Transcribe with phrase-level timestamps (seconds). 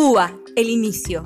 [0.00, 1.24] Cuba, el inicio.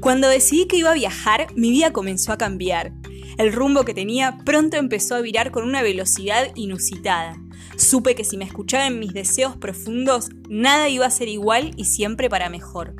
[0.00, 2.94] Cuando decidí que iba a viajar, mi vida comenzó a cambiar.
[3.36, 7.36] El rumbo que tenía pronto empezó a virar con una velocidad inusitada.
[7.76, 11.84] Supe que si me escuchaba en mis deseos profundos, nada iba a ser igual y
[11.84, 12.94] siempre para mejor.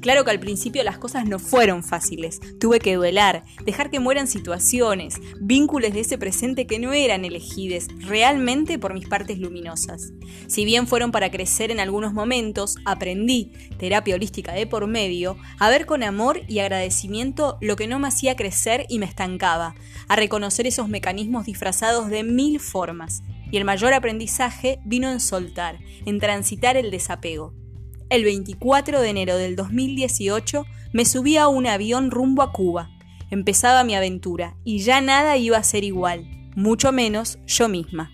[0.00, 2.40] Claro que al principio las cosas no fueron fáciles.
[2.58, 7.86] Tuve que duelar, dejar que mueran situaciones, vínculos de ese presente que no eran elegidos
[7.98, 10.12] realmente por mis partes luminosas.
[10.46, 15.68] Si bien fueron para crecer en algunos momentos, aprendí, terapia holística de por medio, a
[15.68, 19.74] ver con amor y agradecimiento lo que no me hacía crecer y me estancaba,
[20.08, 23.22] a reconocer esos mecanismos disfrazados de mil formas.
[23.52, 27.52] Y el mayor aprendizaje vino en soltar, en transitar el desapego.
[28.10, 32.90] El 24 de enero del 2018 me subí a un avión rumbo a Cuba.
[33.30, 38.10] Empezaba mi aventura y ya nada iba a ser igual, mucho menos yo misma.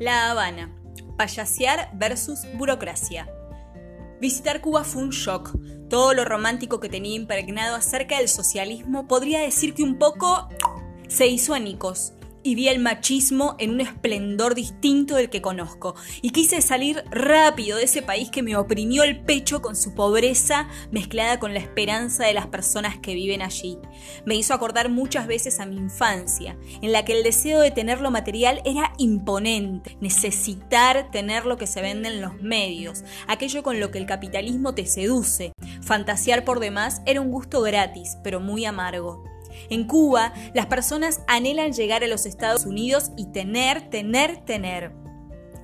[0.00, 0.74] La Habana.
[1.16, 3.28] Payasear versus burocracia.
[4.20, 5.56] Visitar Cuba fue un shock.
[5.88, 10.48] Todo lo romántico que tenía impregnado acerca del socialismo podría decir que un poco
[11.12, 16.30] se hizo anicos y vi el machismo en un esplendor distinto del que conozco, y
[16.30, 21.38] quise salir rápido de ese país que me oprimió el pecho con su pobreza mezclada
[21.38, 23.78] con la esperanza de las personas que viven allí.
[24.24, 28.00] Me hizo acordar muchas veces a mi infancia, en la que el deseo de tener
[28.00, 33.78] lo material era imponente, necesitar tener lo que se vende en los medios, aquello con
[33.78, 35.52] lo que el capitalismo te seduce.
[35.82, 39.31] Fantasear por demás era un gusto gratis, pero muy amargo.
[39.70, 45.02] En Cuba, las personas anhelan llegar a los Estados Unidos y tener, tener, tener.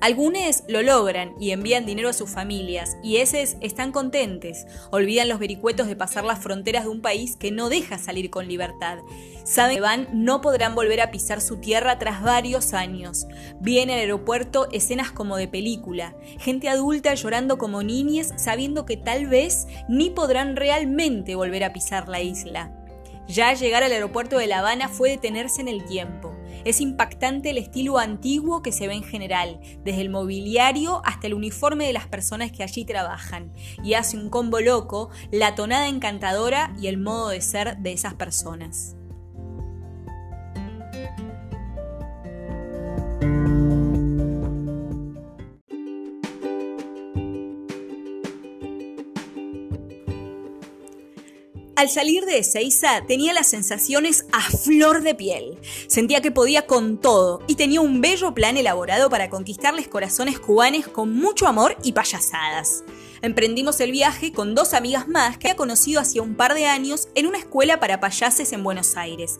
[0.01, 4.65] Algunos lo logran y envían dinero a sus familias, y esos están contentes.
[4.91, 8.47] Olvidan los vericuetos de pasar las fronteras de un país que no deja salir con
[8.47, 8.99] libertad.
[9.43, 13.27] Saben que van no podrán volver a pisar su tierra tras varios años.
[13.59, 19.27] Viene al aeropuerto escenas como de película, gente adulta llorando como niñas sabiendo que tal
[19.27, 22.78] vez ni podrán realmente volver a pisar la isla.
[23.29, 26.35] Ya llegar al aeropuerto de La Habana fue detenerse en el tiempo.
[26.65, 31.35] Es impactante el estilo antiguo que se ve en general, desde el mobiliario hasta el
[31.35, 33.53] uniforme de las personas que allí trabajan,
[33.83, 38.15] y hace un combo loco la tonada encantadora y el modo de ser de esas
[38.15, 38.95] personas.
[51.79, 55.57] Al salir de Ezeiza tenía las sensaciones a flor de piel.
[55.87, 60.89] Sentía que podía con todo y tenía un bello plan elaborado para conquistarles corazones cubanes
[60.89, 62.83] con mucho amor y payasadas.
[63.21, 67.07] Emprendimos el viaje con dos amigas más que había conocido hacía un par de años
[67.15, 69.39] en una escuela para payases en Buenos Aires.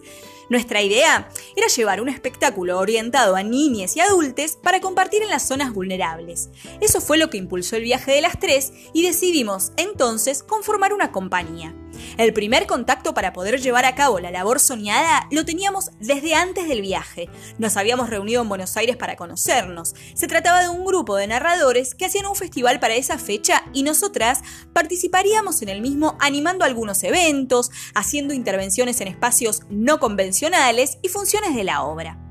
[0.50, 5.46] Nuestra idea era llevar un espectáculo orientado a niñas y adultos para compartir en las
[5.46, 6.50] zonas vulnerables.
[6.80, 11.12] Eso fue lo que impulsó el viaje de las tres y decidimos entonces conformar una
[11.12, 11.76] compañía.
[12.18, 16.68] El primer contacto para poder llevar a cabo la labor soñada lo teníamos desde antes
[16.68, 17.30] del viaje.
[17.58, 19.96] Nos habíamos reunido en Buenos Aires para conocernos.
[20.14, 23.84] Se trataba de un grupo de narradores que hacían un festival para esa fecha y
[23.84, 24.42] nosotras
[24.74, 31.56] participaríamos en el mismo animando algunos eventos, haciendo intervenciones en espacios no convencionales y funciones
[31.56, 32.29] de la obra.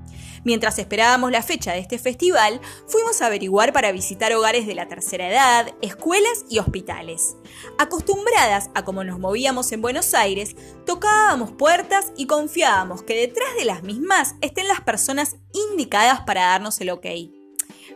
[0.48, 4.88] Mientras esperábamos la fecha de este festival, fuimos a averiguar para visitar hogares de la
[4.88, 7.36] tercera edad, escuelas y hospitales.
[7.76, 13.66] Acostumbradas a cómo nos movíamos en Buenos Aires, tocábamos puertas y confiábamos que detrás de
[13.66, 15.36] las mismas estén las personas
[15.70, 17.04] indicadas para darnos el ok.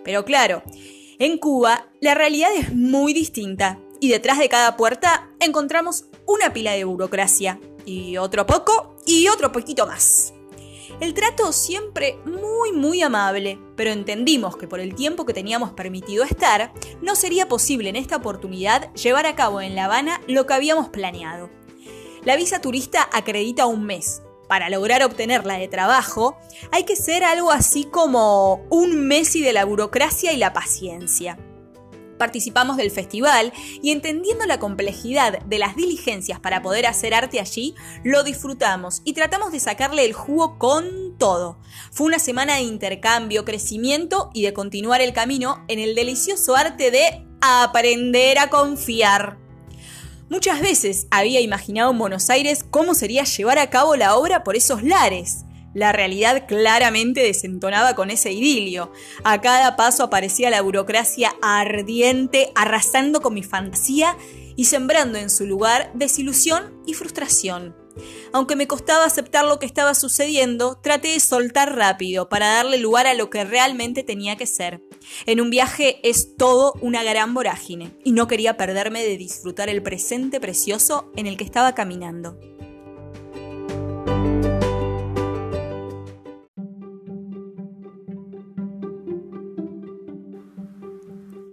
[0.05, 0.63] Pero claro,
[1.19, 6.73] en Cuba la realidad es muy distinta y detrás de cada puerta encontramos una pila
[6.73, 10.35] de burocracia y otro poco y otro poquito más.
[11.01, 16.25] El trato siempre muy muy amable, pero entendimos que por el tiempo que teníamos permitido
[16.25, 20.55] estar, no sería posible en esta oportunidad llevar a cabo en La Habana lo que
[20.55, 21.51] habíamos planeado.
[22.25, 24.23] La visa turista acredita un mes.
[24.49, 26.37] Para lograr obtenerla de trabajo,
[26.71, 31.39] hay que ser algo así como un Messi de la burocracia y la paciencia
[32.23, 33.53] participamos del festival
[33.83, 37.75] y entendiendo la complejidad de las diligencias para poder hacer arte allí,
[38.05, 41.59] lo disfrutamos y tratamos de sacarle el jugo con todo.
[41.91, 46.93] Fue una semana de intercambio, crecimiento y de continuar el camino en el delicioso arte
[46.93, 49.39] de aprender a confiar.
[50.29, 54.55] Muchas veces había imaginado en Buenos Aires cómo sería llevar a cabo la obra por
[54.55, 55.45] esos lares.
[55.75, 58.93] La realidad claramente desentonaba con ese idilio.
[59.25, 64.17] A cada paso aparecía la burocracia ardiente, arrasando con mi fantasía
[64.57, 67.75] y sembrando en su lugar desilusión y frustración.
[68.33, 73.07] Aunque me costaba aceptar lo que estaba sucediendo, traté de soltar rápido para darle lugar
[73.07, 74.81] a lo que realmente tenía que ser.
[75.27, 79.83] En un viaje es todo una gran vorágine y no quería perderme de disfrutar el
[79.83, 82.39] presente precioso en el que estaba caminando.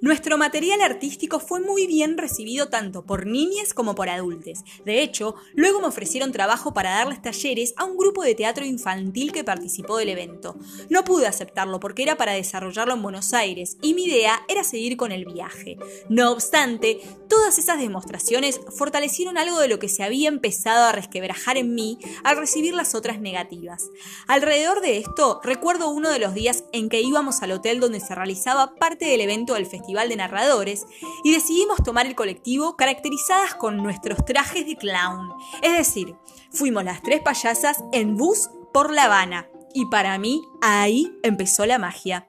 [0.10, 4.64] Nuestro material artístico fue muy bien recibido tanto por niñas como por adultos.
[4.84, 9.32] De hecho, luego me ofrecieron trabajo para darles talleres a un grupo de teatro infantil
[9.32, 10.58] que participó del evento.
[10.90, 14.98] No pude aceptarlo porque era para desarrollarlo en Buenos Aires y mi idea era seguir
[14.98, 15.78] con el viaje.
[16.10, 21.58] No obstante, todas esas demostraciones fortalecieron algo de lo que se había empezado a resquebrajar
[21.58, 23.92] en mí al recibir las otras negativas.
[24.26, 28.16] Alrededor de esto, recuerdo uno de los días en que íbamos al hotel donde se
[28.16, 30.86] realizaba parte del evento del festival de narradores
[31.24, 35.34] y decidimos tomar el colectivo caracterizadas con nuestros trajes de clown.
[35.62, 36.16] Es decir,
[36.52, 39.50] fuimos las tres payasas en bus por La Habana.
[39.72, 42.26] Y para mí, ahí empezó la magia.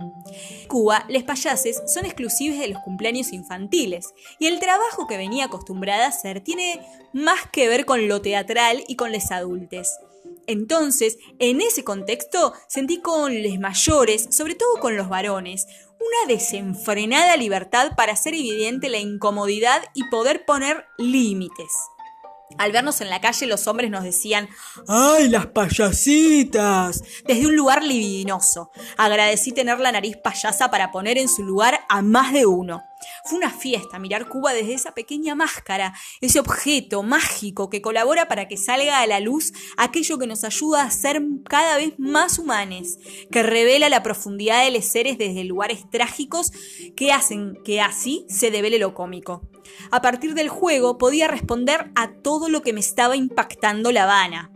[0.68, 6.04] Cuba, los payases son exclusivos de los cumpleaños infantiles, y el trabajo que venía acostumbrada
[6.04, 9.88] a hacer tiene más que ver con lo teatral y con los adultos.
[10.46, 15.66] Entonces, en ese contexto, sentí con los mayores, sobre todo con los varones,
[16.00, 21.72] una desenfrenada libertad para hacer evidente la incomodidad y poder poner límites.
[22.58, 24.48] Al vernos en la calle los hombres nos decían
[24.88, 27.02] ¡Ay, las payasitas!
[27.26, 28.70] Desde un lugar libidinoso.
[28.96, 32.82] Agradecí tener la nariz payasa para poner en su lugar a más de uno.
[33.24, 38.46] Fue una fiesta mirar Cuba desde esa pequeña máscara, ese objeto mágico que colabora para
[38.46, 42.98] que salga a la luz aquello que nos ayuda a ser cada vez más humanes,
[43.30, 46.52] que revela la profundidad de los seres desde lugares trágicos
[46.96, 49.48] que hacen que así se devele lo cómico.
[49.90, 54.50] A partir del juego podía responder a todo lo que me estaba impactando La Habana.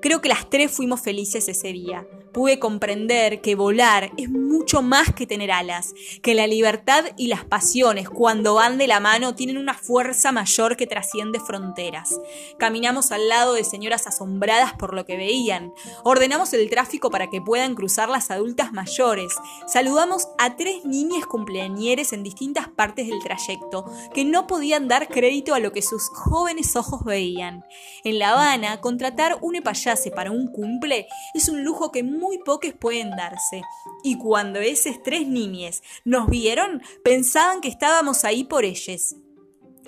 [0.00, 5.12] Creo que las tres fuimos felices ese día pude comprender que volar es mucho más
[5.12, 9.58] que tener alas, que la libertad y las pasiones cuando van de la mano tienen
[9.58, 12.18] una fuerza mayor que trasciende fronteras.
[12.58, 15.72] Caminamos al lado de señoras asombradas por lo que veían,
[16.04, 19.34] ordenamos el tráfico para que puedan cruzar las adultas mayores,
[19.66, 23.84] saludamos a tres niñas cumpleañeres en distintas partes del trayecto
[24.14, 27.64] que no podían dar crédito a lo que sus jóvenes ojos veían.
[28.04, 32.72] En La Habana, contratar un epayase para un cumple es un lujo que muy pocos
[32.78, 33.62] pueden darse.
[34.02, 39.16] Y cuando esas tres niñas nos vieron, pensaban que estábamos ahí por ellas.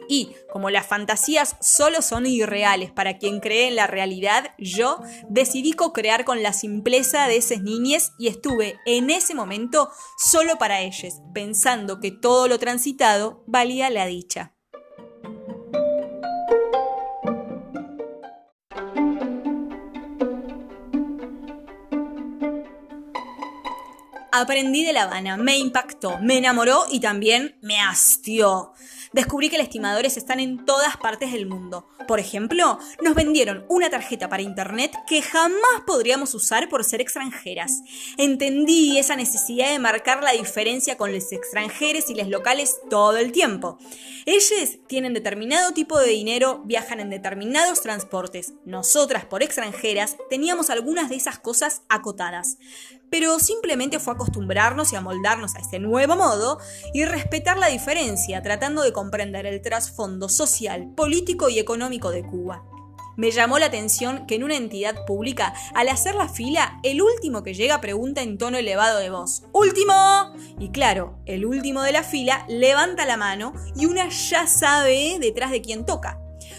[0.08, 5.72] Y como las fantasías solo son irreales para quien cree en la realidad, yo decidí
[5.72, 11.22] co-crear con la simpleza de esas niñas y estuve en ese momento solo para ellas,
[11.32, 14.52] pensando que todo lo transitado valía la dicha.
[24.36, 28.72] Aprendí de La Habana, me impactó, me enamoró y también me hastió.
[29.12, 31.86] Descubrí que los estimadores están en todas partes del mundo.
[32.08, 37.82] Por ejemplo, nos vendieron una tarjeta para internet que jamás podríamos usar por ser extranjeras.
[38.18, 43.30] Entendí esa necesidad de marcar la diferencia con los extranjeros y los locales todo el
[43.30, 43.78] tiempo.
[44.26, 48.54] Ellos tienen determinado tipo de dinero, viajan en determinados transportes.
[48.64, 52.58] Nosotras, por extranjeras, teníamos algunas de esas cosas acotadas
[53.14, 56.58] pero simplemente fue acostumbrarnos y amoldarnos a ese nuevo modo
[56.92, 62.64] y respetar la diferencia, tratando de comprender el trasfondo social, político y económico de Cuba.
[63.16, 67.44] Me llamó la atención que en una entidad pública, al hacer la fila, el último
[67.44, 69.94] que llega pregunta en tono elevado de voz, ¡Último!
[70.58, 75.52] Y claro, el último de la fila levanta la mano y una ya sabe detrás
[75.52, 76.18] de quién toca.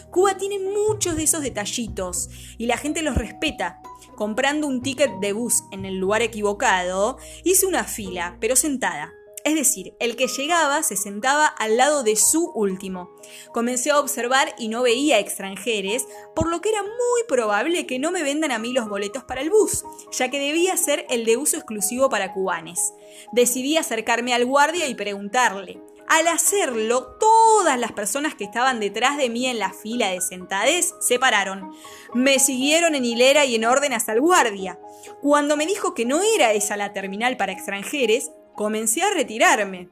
[0.10, 3.82] Cuba tiene muchos de esos detallitos y la gente los respeta,
[4.16, 9.14] comprando un ticket de bus en el lugar equivocado, hice una fila, pero sentada.
[9.46, 13.12] Es decir, el que llegaba se sentaba al lado de su último.
[13.54, 18.10] Comencé a observar y no veía extranjeros, por lo que era muy probable que no
[18.10, 21.38] me vendan a mí los boletos para el bus, ya que debía ser el de
[21.38, 22.96] uso exclusivo para cubanes.
[23.34, 27.15] Decidí acercarme al guardia y preguntarle, al hacerlo,
[27.56, 31.72] todas las personas que estaban detrás de mí en la fila de sentades se pararon.
[32.14, 34.78] Me siguieron en hilera y en orden hasta el guardia.
[35.22, 39.90] Cuando me dijo que no era esa la terminal para extranjeros, comencé a retirarme.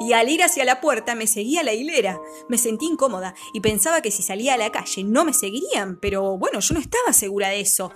[0.00, 2.20] Y al ir hacia la puerta me seguía la hilera.
[2.48, 6.36] Me sentí incómoda y pensaba que si salía a la calle no me seguirían, pero
[6.36, 7.92] bueno, yo no estaba segura de eso.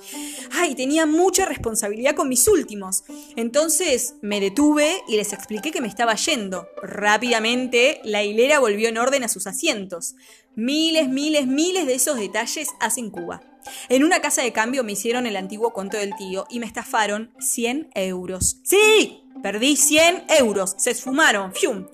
[0.52, 3.04] Ay, tenía mucha responsabilidad con mis últimos.
[3.36, 6.68] Entonces me detuve y les expliqué que me estaba yendo.
[6.82, 10.14] Rápidamente la hilera volvió en orden a sus asientos.
[10.54, 13.42] Miles, miles, miles de esos detalles hacen Cuba.
[13.88, 17.32] En una casa de cambio me hicieron el antiguo cuento del tío y me estafaron
[17.38, 18.58] 100 euros.
[18.62, 19.27] ¡Sí!
[19.42, 20.74] Perdí 100 euros.
[20.78, 21.52] Se esfumaron.
[21.52, 21.86] ¡Fium!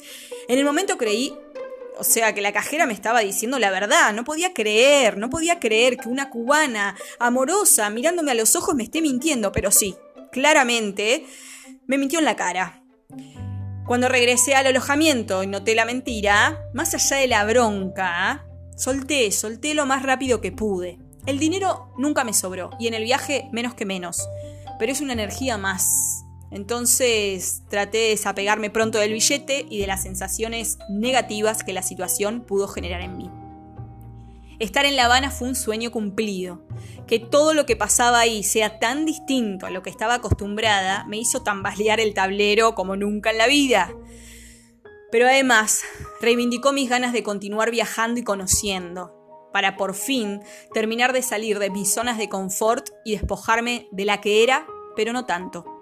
[0.49, 1.35] En el momento creí,
[1.99, 4.13] o sea, que la cajera me estaba diciendo la verdad.
[4.13, 8.85] No podía creer, no podía creer que una cubana amorosa mirándome a los ojos me
[8.85, 9.95] esté mintiendo, pero sí,
[10.33, 11.25] claramente
[11.87, 12.83] me mintió en la cara.
[13.87, 18.47] Cuando regresé al alojamiento y noté la mentira, más allá de la bronca,
[18.77, 20.99] solté, solté lo más rápido que pude.
[21.27, 24.27] El dinero nunca me sobró y en el viaje menos que menos,
[24.79, 26.24] pero es una energía más.
[26.55, 32.43] Entonces traté de desapegarme pronto del billete y de las sensaciones negativas que la situación
[32.43, 33.29] pudo generar en mí.
[34.61, 36.65] Estar en La Habana fue un sueño cumplido.
[37.09, 41.19] Que todo lo que pasaba ahí sea tan distinto a lo que estaba acostumbrada me
[41.19, 43.93] hizo tambalear el tablero como nunca en la vida.
[45.11, 45.83] Pero además,
[46.21, 50.41] reivindicó mis ganas de continuar viajando y conociendo, para por fin
[50.73, 55.13] terminar de salir de mis zonas de confort y despojarme de la que era, pero
[55.13, 55.74] no tanto.